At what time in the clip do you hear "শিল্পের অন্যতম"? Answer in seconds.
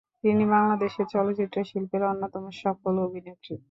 1.69-2.43